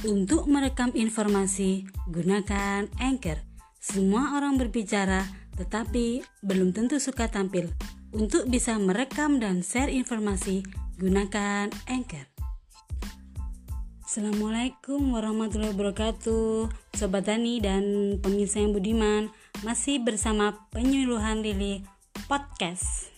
[0.00, 3.36] Untuk merekam informasi, gunakan Anchor.
[3.76, 5.28] Semua orang berbicara,
[5.60, 7.68] tetapi belum tentu suka tampil.
[8.16, 10.64] Untuk bisa merekam dan share informasi,
[10.96, 12.32] gunakan Anchor.
[14.00, 19.30] Assalamualaikum warahmatullahi wabarakatuh Sobat Tani dan pemirsa yang budiman
[19.62, 21.86] Masih bersama penyuluhan Lili
[22.26, 23.09] Podcast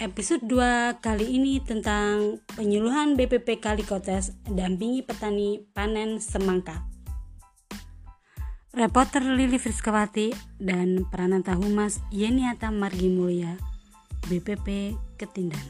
[0.00, 6.88] Episode 2 kali ini tentang penyuluhan BPP Kalikotes dampingi petani panen semangka.
[8.72, 13.60] Reporter Lili Friskawati dan Prananta Humas Yeniata Margi Mulia
[14.32, 15.66] BPP Ketindan.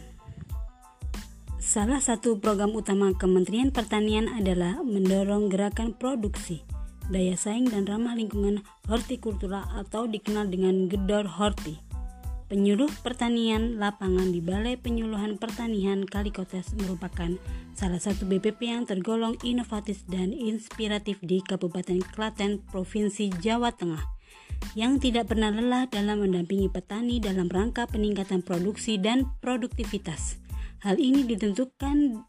[1.59, 6.63] Salah satu program utama Kementerian Pertanian adalah mendorong gerakan produksi,
[7.11, 11.92] daya saing dan ramah lingkungan hortikultura atau dikenal dengan gedor horti
[12.53, 17.33] Penyuluh Pertanian Lapangan di Balai Penyuluhan Pertanian Kalikotes merupakan
[17.73, 24.05] salah satu BPP yang tergolong inovatif dan inspiratif di Kabupaten Klaten, Provinsi Jawa Tengah,
[24.77, 30.37] yang tidak pernah lelah dalam mendampingi petani dalam rangka peningkatan produksi dan produktivitas.
[30.85, 32.21] Hal ini ditentukan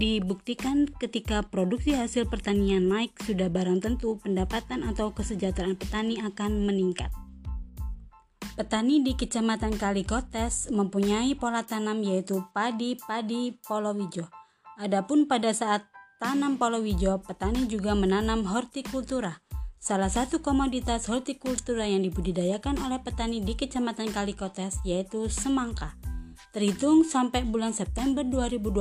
[0.00, 7.12] dibuktikan ketika produksi hasil pertanian naik sudah barang tentu pendapatan atau kesejahteraan petani akan meningkat.
[8.56, 14.32] Petani di Kecamatan Kalikotes mempunyai pola tanam yaitu padi, padi, polowijo.
[14.80, 15.84] Adapun pada saat
[16.16, 19.44] tanam polowijo, petani juga menanam hortikultura.
[19.76, 25.92] Salah satu komoditas hortikultura yang dibudidayakan oleh petani di Kecamatan Kalikotes yaitu semangka.
[26.56, 28.72] Terhitung sampai bulan September 2020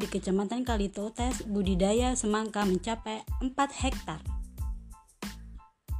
[0.00, 3.52] di Kecamatan Kalikotes budidaya semangka mencapai 4
[3.84, 4.37] hektar.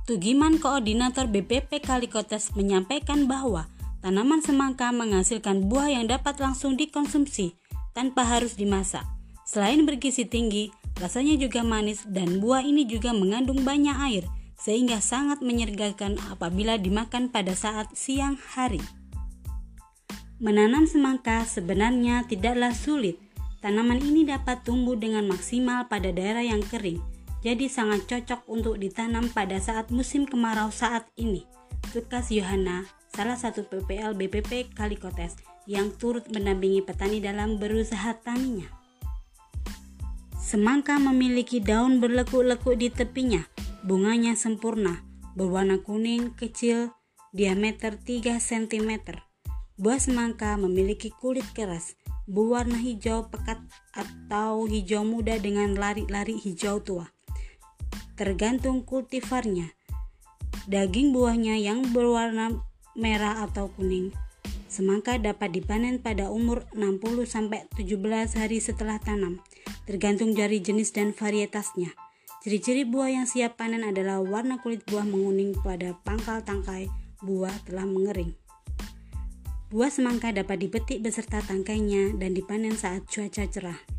[0.08, 3.68] Tugiman Koordinator BPP Kalikotes menyampaikan bahwa
[4.00, 7.52] tanaman semangka menghasilkan buah yang dapat langsung dikonsumsi
[7.92, 9.04] tanpa harus dimasak.
[9.44, 14.24] Selain bergizi tinggi, rasanya juga manis dan buah ini juga mengandung banyak air
[14.56, 18.80] sehingga sangat menyergakan apabila dimakan pada saat siang hari.
[20.40, 23.20] Menanam semangka sebenarnya tidaklah sulit.
[23.60, 29.30] Tanaman ini dapat tumbuh dengan maksimal pada daerah yang kering jadi sangat cocok untuk ditanam
[29.30, 31.46] pada saat musim kemarau saat ini.
[31.94, 35.38] Tukas Yohana, salah satu PPL BPP Kalikotes
[35.70, 38.66] yang turut mendampingi petani dalam berusaha taninya.
[40.34, 43.44] Semangka memiliki daun berlekuk-lekuk di tepinya,
[43.84, 45.04] bunganya sempurna,
[45.38, 46.96] berwarna kuning kecil,
[47.36, 49.20] diameter 3 cm.
[49.78, 51.94] Buah semangka memiliki kulit keras,
[52.26, 53.60] berwarna hijau pekat
[53.94, 57.17] atau hijau muda dengan lari-lari hijau tua
[58.18, 59.78] tergantung kultivarnya.
[60.66, 62.66] Daging buahnya yang berwarna
[62.98, 64.10] merah atau kuning.
[64.66, 67.78] Semangka dapat dipanen pada umur 60-17
[68.36, 69.40] hari setelah tanam,
[69.86, 71.94] tergantung dari jenis dan varietasnya.
[72.42, 76.90] Ciri-ciri buah yang siap panen adalah warna kulit buah menguning pada pangkal tangkai
[77.22, 78.34] buah telah mengering.
[79.70, 83.97] Buah semangka dapat dipetik beserta tangkainya dan dipanen saat cuaca cerah.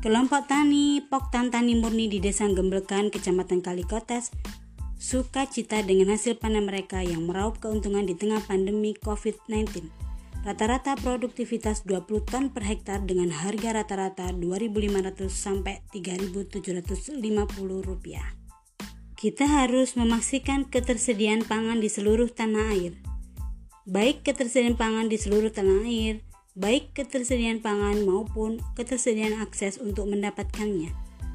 [0.00, 4.32] Kelompok tani Poktan Tani Murni di Desa Gemblekan, Kecamatan Kalikotes,
[4.96, 9.92] suka cita dengan hasil panen mereka yang meraup keuntungan di tengah pandemi COVID-19.
[10.40, 17.20] Rata-rata produktivitas 20 ton per hektar dengan harga rata-rata 2.500 sampai 3.750
[17.84, 18.24] rupiah.
[19.20, 22.96] Kita harus memastikan ketersediaan pangan di seluruh tanah air.
[23.84, 26.24] Baik ketersediaan pangan di seluruh tanah air,
[26.58, 30.90] baik ketersediaan pangan maupun ketersediaan akses untuk mendapatkannya.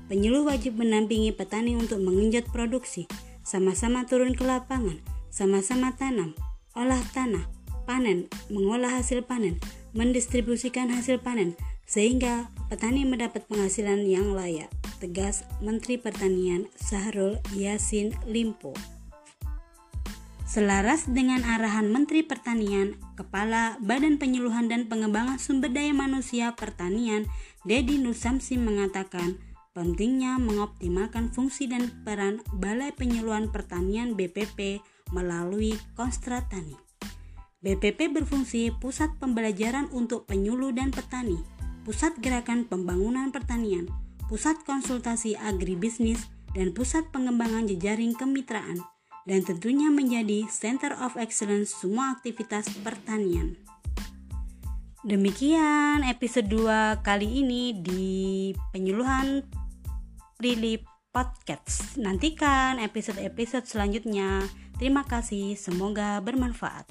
[0.06, 3.10] Penyuluh wajib mendampingi petani untuk mengenjot produksi,
[3.42, 5.02] sama-sama turun ke lapangan,
[5.34, 6.38] sama-sama tanam,
[6.78, 7.50] olah tanah,
[7.90, 9.58] panen, mengolah hasil panen,
[9.98, 14.70] mendistribusikan hasil panen, sehingga petani mendapat penghasilan yang layak.
[15.02, 18.95] Tegas Menteri Pertanian Sahrul Yasin Limpo.
[20.46, 27.26] Selaras dengan arahan Menteri Pertanian, Kepala Badan Penyuluhan dan Pengembangan Sumber Daya Manusia Pertanian,
[27.66, 29.42] Dedi Nusamsi mengatakan,
[29.74, 34.86] pentingnya mengoptimalkan fungsi dan peran Balai Penyuluhan Pertanian BPP
[35.18, 36.78] melalui Konstra Tani.
[37.66, 41.42] BPP berfungsi pusat pembelajaran untuk penyuluh dan petani,
[41.90, 43.90] pusat gerakan pembangunan pertanian,
[44.30, 46.22] pusat konsultasi agribisnis,
[46.54, 48.86] dan pusat pengembangan jejaring kemitraan
[49.26, 53.58] dan tentunya menjadi center of excellence semua aktivitas pertanian.
[55.06, 59.46] Demikian episode 2 kali ini di penyuluhan
[60.38, 60.82] Prilly
[61.14, 61.98] Podcast.
[62.02, 64.42] Nantikan episode-episode selanjutnya.
[64.82, 66.90] Terima kasih, semoga bermanfaat.